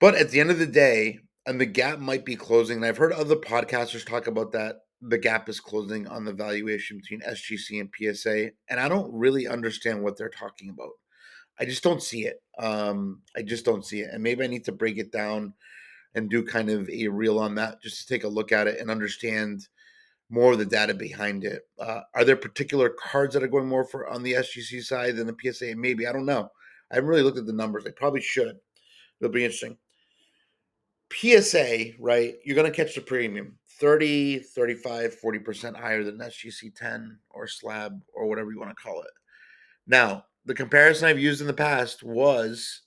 [0.00, 2.96] But at the end of the day, and the gap might be closing, and I've
[2.96, 4.76] heard other podcasters talk about that.
[5.02, 9.46] The gap is closing on the valuation between SGC and PSA, and I don't really
[9.46, 10.92] understand what they're talking about.
[11.58, 12.42] I just don't see it.
[12.58, 15.54] Um, I just don't see it, and maybe I need to break it down
[16.14, 18.80] and do kind of a reel on that, just to take a look at it
[18.80, 19.66] and understand
[20.30, 21.62] more of the data behind it.
[21.78, 25.26] Uh, are there particular cards that are going more for on the SGC side than
[25.26, 25.74] the PSA?
[25.76, 26.50] Maybe I don't know.
[26.90, 27.84] I haven't really looked at the numbers.
[27.86, 28.56] I probably should.
[29.20, 29.76] It'll be interesting.
[31.12, 32.34] PSA, right?
[32.44, 38.00] You're going to catch the premium 30, 35, 40% higher than SGC 10 or slab
[38.14, 39.10] or whatever you want to call it.
[39.86, 42.82] Now, the comparison I've used in the past was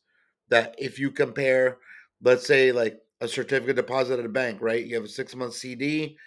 [0.50, 1.78] that if you compare,
[2.22, 4.86] let's say, like a certificate deposit at a bank, right?
[4.86, 6.18] You have a six month CD,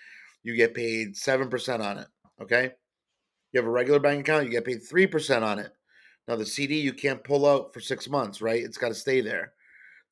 [0.42, 2.08] you get paid 7% on it.
[2.40, 2.72] Okay.
[3.52, 5.72] You have a regular bank account, you get paid 3% on it.
[6.28, 8.62] Now, the CD you can't pull out for six months, right?
[8.62, 9.52] It's got to stay there.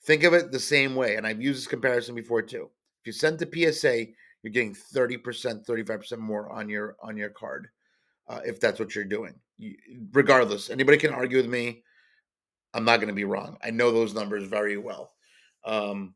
[0.04, 2.70] Think of it the same way, and I've used this comparison before too.
[3.02, 4.06] If you send to PSA,
[4.42, 7.68] you're getting 30%, 35% more on your on your card,
[8.28, 9.34] uh, if that's what you're doing.
[10.12, 11.82] regardless, anybody can argue with me.
[12.74, 13.56] I'm not going to be wrong.
[13.62, 15.12] I know those numbers very well.
[15.64, 16.14] Um,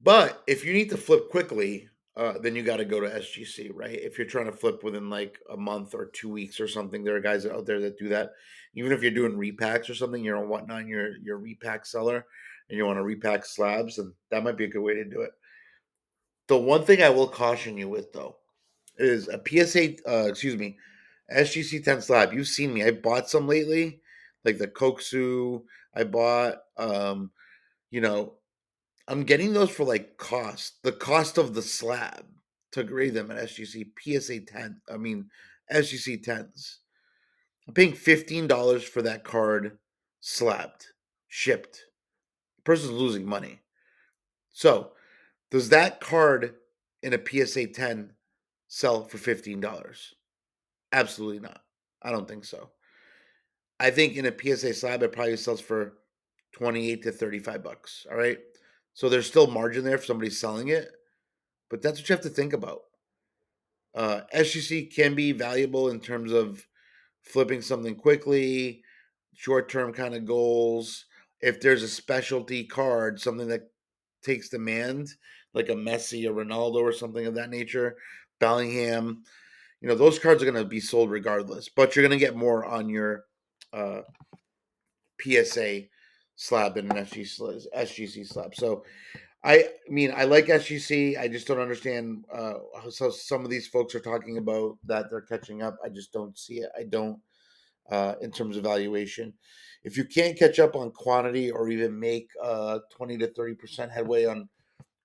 [0.00, 3.70] but if you need to flip quickly, uh, then you got to go to SGC,
[3.74, 3.98] right?
[4.00, 7.16] If you're trying to flip within like a month or two weeks or something, there
[7.16, 8.32] are guys out there that do that.
[8.74, 12.24] Even if you're doing repacks or something, you're on whatnot, you're you're repack seller,
[12.68, 15.22] and you want to repack slabs, and that might be a good way to do
[15.22, 15.30] it.
[16.46, 18.36] The one thing I will caution you with though
[18.98, 20.76] is a PSA, uh, excuse me,
[21.34, 22.32] SGC 10 slab.
[22.32, 22.84] You've seen me.
[22.84, 24.00] I bought some lately,
[24.44, 25.62] like the Kokusu.
[25.94, 27.30] I bought, um,
[27.90, 28.34] you know,
[29.06, 32.24] I'm getting those for like cost, the cost of the slab
[32.72, 34.80] to grade them at SGC PSA 10.
[34.92, 35.30] I mean,
[35.72, 36.76] SGC 10s.
[37.66, 39.78] I'm paying $15 for that card
[40.20, 40.86] slabbed,
[41.28, 41.84] shipped.
[42.56, 43.60] The person's losing money.
[44.50, 44.92] So,
[45.50, 46.54] does that card
[47.02, 48.13] in a PSA 10
[48.74, 49.94] sell for $15?
[50.90, 51.60] Absolutely not.
[52.02, 52.70] I don't think so.
[53.78, 55.92] I think in a PSA slab, it probably sells for
[56.54, 58.04] 28 to 35 bucks.
[58.10, 58.38] All right.
[58.92, 60.88] So there's still margin there if somebody's selling it,
[61.70, 62.80] but that's what you have to think about.
[63.94, 66.66] Uh, SGC can be valuable in terms of
[67.22, 68.82] flipping something quickly,
[69.34, 71.04] short term kind of goals.
[71.40, 73.70] If there's a specialty card, something that
[74.24, 75.10] takes demand,
[75.52, 77.96] like a Messi, a Ronaldo, or something of that nature,
[78.44, 79.22] Bellingham,
[79.80, 82.36] you know, those cards are going to be sold regardless, but you're going to get
[82.36, 83.24] more on your
[83.72, 84.02] uh,
[85.18, 85.84] PSA
[86.36, 88.54] slab than an SGC, slab.
[88.54, 88.84] So,
[89.42, 91.18] I mean, I like SGC.
[91.18, 95.08] I just don't understand uh, how so some of these folks are talking about that
[95.08, 95.78] they're catching up.
[95.82, 96.70] I just don't see it.
[96.78, 97.18] I don't
[97.90, 99.32] uh, in terms of valuation.
[99.84, 104.26] If you can't catch up on quantity or even make uh, 20 to 30% headway
[104.26, 104.50] on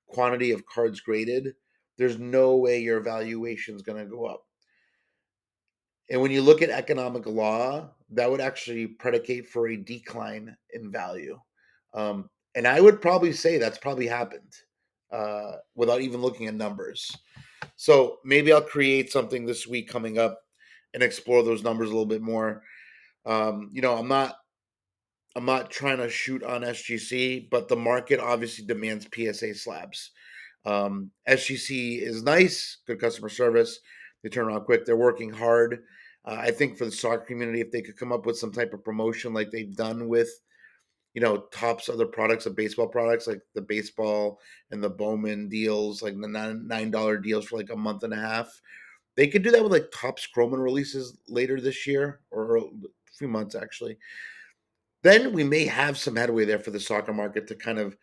[0.07, 1.53] quantity of cards graded,
[1.99, 4.43] there's no way your valuation is going to go up.
[6.09, 10.91] And when you look at economic law, that would actually predicate for a decline in
[10.91, 11.39] value.
[11.93, 14.53] Um, and I would probably say that's probably happened
[15.11, 17.11] uh, without even looking at numbers.
[17.75, 20.39] So maybe I'll create something this week coming up
[20.93, 22.63] and explore those numbers a little bit more.
[23.25, 24.35] Um, you know, I'm not
[25.35, 30.11] I'm not trying to shoot on SGC, but the market obviously demands PSA slabs.
[30.65, 33.79] Um, SGC is nice, good customer service.
[34.23, 34.85] They turn around quick.
[34.85, 35.83] They're working hard.
[36.25, 38.73] Uh, I think for the soccer community, if they could come up with some type
[38.73, 40.29] of promotion like they've done with,
[41.13, 44.39] you know, Topps other products of baseball products, like the baseball
[44.71, 48.17] and the Bowman deals, like the nine dollar deals for like a month and a
[48.17, 48.61] half.
[49.15, 52.61] They could do that with like Topps Chroman releases later this year or a
[53.17, 53.97] few months actually.
[55.01, 57.95] Then we may have some headway there for the soccer market to kind of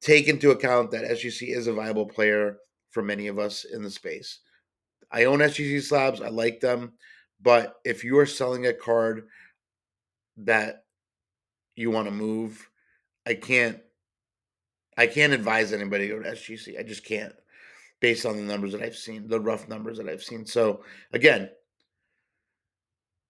[0.00, 2.58] take into account that SGC is a viable player
[2.90, 4.40] for many of us in the space.
[5.10, 6.20] I own SGC slabs.
[6.20, 6.92] I like them.
[7.42, 9.28] But if you are selling a card
[10.38, 10.84] that
[11.74, 12.68] you want to move,
[13.26, 13.78] I can't
[14.98, 16.78] I can't advise anybody to go to SGC.
[16.78, 17.34] I just can't
[18.00, 20.46] based on the numbers that I've seen, the rough numbers that I've seen.
[20.46, 20.82] So
[21.12, 21.50] again,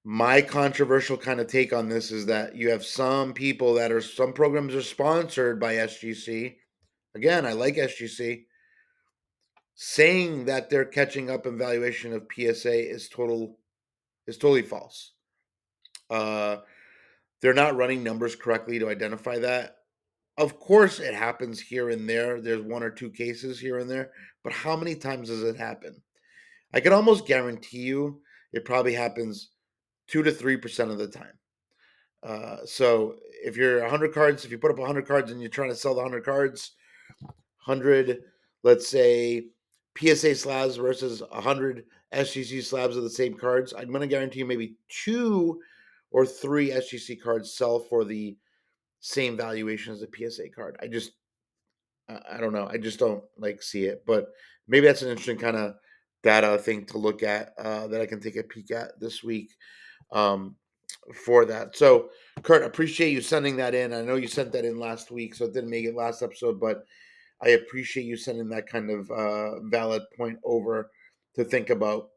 [0.08, 4.00] my controversial kind of take on this is that you have some people that are
[4.00, 6.54] some programs are sponsored by SGC.
[7.16, 8.44] Again, I like SGC.
[9.74, 13.58] Saying that they're catching up in valuation of PSA is total
[14.28, 15.14] is totally false.
[16.08, 16.58] Uh,
[17.42, 19.78] they're not running numbers correctly to identify that.
[20.38, 22.40] Of course, it happens here and there.
[22.40, 24.12] There's one or two cases here and there,
[24.44, 26.00] but how many times does it happen?
[26.72, 28.20] I can almost guarantee you
[28.52, 29.50] it probably happens
[30.06, 31.38] two to three percent of the time.
[32.22, 35.68] Uh, so if you're 100 cards, if you put up 100 cards and you're trying
[35.68, 36.72] to sell the 100 cards,
[37.20, 38.22] 100,
[38.64, 39.46] let's say
[39.96, 43.72] PSA slabs versus 100 SGC slabs of the same cards.
[43.76, 45.60] I'm going to guarantee you maybe two
[46.10, 48.36] or three SGC cards sell for the
[49.00, 50.76] same valuation as a PSA card.
[50.80, 51.12] I just,
[52.08, 52.68] I don't know.
[52.70, 54.28] I just don't like see it, but
[54.68, 55.74] maybe that's an interesting kind of
[56.22, 59.50] data thing to look at uh, that I can take a peek at this week
[60.12, 60.56] um,
[61.24, 61.76] for that.
[61.76, 62.10] So,
[62.42, 63.92] Kurt, appreciate you sending that in.
[63.92, 66.60] I know you sent that in last week, so it didn't make it last episode,
[66.60, 66.84] but
[67.42, 70.90] I appreciate you sending that kind of uh, valid point over
[71.34, 72.08] to think about.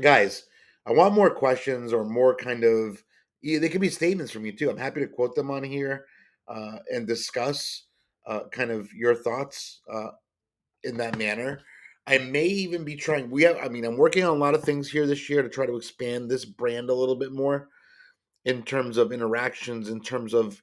[0.00, 0.44] Guys,
[0.86, 3.02] I want more questions or more kind of,
[3.42, 4.70] they could be statements from you too.
[4.70, 6.06] I'm happy to quote them on here
[6.48, 7.84] uh, and discuss
[8.26, 10.10] uh, kind of your thoughts uh,
[10.84, 11.60] in that manner.
[12.06, 14.64] I may even be trying, we have, I mean, I'm working on a lot of
[14.64, 17.68] things here this year to try to expand this brand a little bit more
[18.44, 20.60] in terms of interactions, in terms of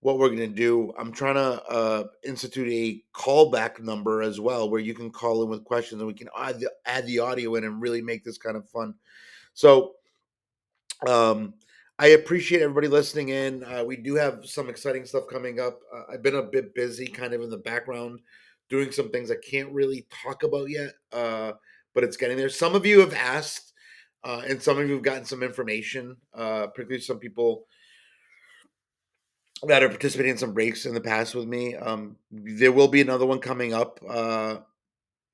[0.00, 0.92] what we're going to do.
[0.98, 5.48] I'm trying to uh, institute a callback number as well, where you can call in
[5.48, 8.38] with questions and we can add the, add the audio in and really make this
[8.38, 8.94] kind of fun.
[9.54, 9.94] So
[11.06, 11.54] Um,
[11.98, 13.64] I appreciate everybody listening in.
[13.64, 15.80] Uh, we do have some exciting stuff coming up.
[15.94, 18.20] Uh, I've been a bit busy, kind of in the background,
[18.70, 21.52] doing some things I can't really talk about yet, uh,
[21.94, 22.48] but it's getting there.
[22.48, 23.72] Some of you have asked,
[24.24, 27.66] uh, and some of you have gotten some information, uh, particularly some people
[29.64, 31.76] that are participating in some breaks in the past with me.
[31.76, 34.58] Um, there will be another one coming up uh,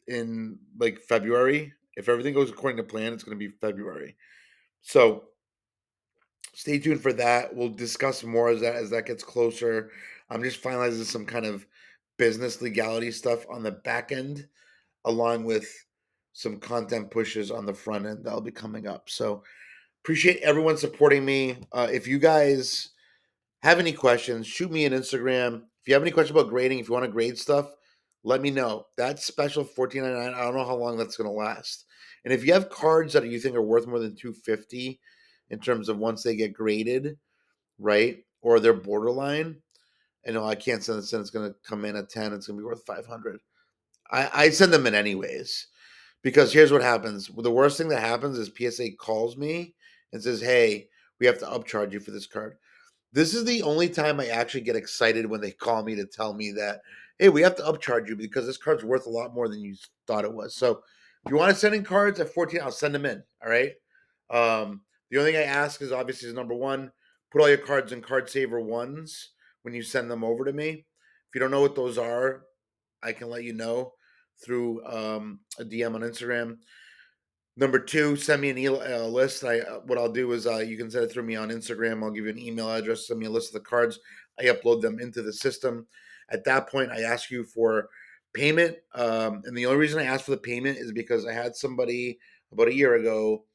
[0.09, 1.73] in like February.
[1.97, 4.17] If everything goes according to plan, it's going to be February.
[4.83, 5.25] So
[6.55, 7.55] stay tuned for that.
[7.55, 9.91] We'll discuss more as that as that gets closer.
[10.29, 11.67] I'm just finalizing some kind of
[12.19, 14.47] business legality stuff on the back end,
[15.05, 15.67] along with
[16.33, 19.09] some content pushes on the front end that'll be coming up.
[19.09, 19.43] So
[20.05, 21.57] appreciate everyone supporting me.
[21.73, 22.91] Uh, if you guys
[23.63, 25.63] have any questions, shoot me an Instagram.
[25.81, 27.71] If you have any questions about grading, if you want to grade stuff,
[28.23, 28.87] let me know.
[28.97, 30.35] That special fourteen ninety nine.
[30.35, 31.85] I don't know how long that's going to last.
[32.25, 35.01] And if you have cards that you think are worth more than two fifty,
[35.51, 37.17] in terms of once they get graded,
[37.79, 39.63] right, or they're borderline,
[40.27, 41.21] I know I can't send this in.
[41.21, 42.33] It's going to come in at ten.
[42.33, 43.39] It's going to be worth five hundred.
[44.11, 45.69] I, I send them in anyways
[46.23, 47.29] because here's what happens.
[47.37, 49.75] The worst thing that happens is PSA calls me
[50.13, 50.89] and says, "Hey,
[51.21, 52.57] we have to upcharge you for this card."
[53.13, 56.35] This is the only time I actually get excited when they call me to tell
[56.35, 56.83] me that,
[57.19, 59.75] hey, we have to upcharge you because this card's worth a lot more than you
[60.07, 60.55] thought it was.
[60.55, 60.83] So
[61.25, 63.23] if you want to send in cards at 14, I'll send them in.
[63.43, 63.73] All right.
[64.29, 66.93] Um, the only thing I ask is obviously is number one,
[67.33, 69.31] put all your cards in card saver ones
[69.67, 70.69] when you send them over to me.
[70.69, 72.45] If you don't know what those are,
[73.03, 73.95] I can let you know
[74.43, 76.59] through um, a DM on Instagram.
[77.57, 79.43] Number two, send me an e- uh, list.
[79.43, 82.05] I uh, what I'll do is uh, you can send it through me on Instagram.
[82.05, 83.09] I'll give you an email address.
[83.09, 83.99] Send me a list of the cards.
[84.39, 85.89] I upload them into the system.
[86.31, 87.89] At that point, I ask you for
[88.35, 88.77] payment.
[88.95, 92.21] Um, and the only reason I asked for the payment is because I had somebody
[92.53, 93.47] about a year ago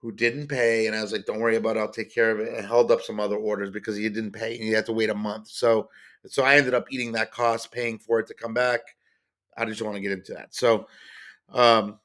[0.00, 1.80] who didn't pay, and I was like, "Don't worry about it.
[1.80, 4.54] I'll take care of it." And held up some other orders because he didn't pay,
[4.54, 5.48] and he had to wait a month.
[5.48, 5.90] So,
[6.26, 8.80] so I ended up eating that cost, paying for it to come back.
[9.56, 10.54] I just want to get into that.
[10.54, 10.86] So,
[11.52, 11.98] um,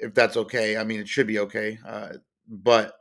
[0.00, 0.76] if that's okay.
[0.76, 1.78] I mean, it should be okay.
[1.86, 2.14] Uh,
[2.48, 2.94] but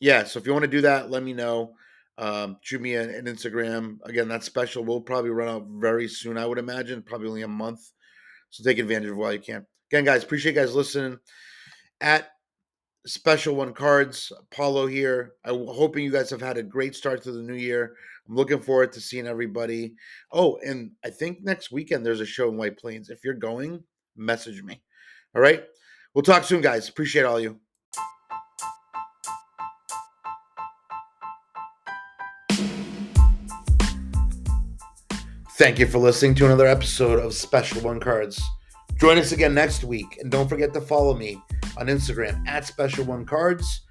[0.00, 1.74] yeah, so if you want to do that, let me know.
[2.16, 3.98] Um, shoot me an, an, Instagram.
[4.04, 7.48] Again, that special will probably run out very soon, I would imagine, probably only a
[7.48, 7.90] month.
[8.50, 9.66] So take advantage of while you can.
[9.90, 11.18] Again, guys, appreciate you guys listening.
[12.00, 12.30] At
[13.06, 15.34] Special One Cards, Paulo here.
[15.44, 17.96] I'm hoping you guys have had a great start to the new year.
[18.26, 19.94] I'm looking forward to seeing everybody.
[20.32, 23.10] Oh, and I think next weekend there's a show in White Plains.
[23.10, 23.84] If you're going,
[24.16, 24.80] message me.
[25.36, 25.64] All right.
[26.14, 26.88] We'll talk soon, guys.
[26.88, 27.60] Appreciate all you.
[35.56, 38.42] Thank you for listening to another episode of Special One Cards.
[38.96, 41.40] Join us again next week, and don't forget to follow me
[41.76, 43.82] on Instagram at Special One Cards.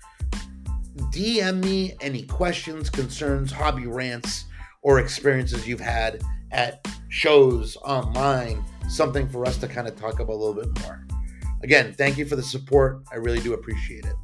[1.11, 4.45] DM me any questions, concerns, hobby rants,
[4.81, 6.21] or experiences you've had
[6.51, 11.05] at shows online, something for us to kind of talk about a little bit more.
[11.63, 13.03] Again, thank you for the support.
[13.11, 14.15] I really do appreciate it.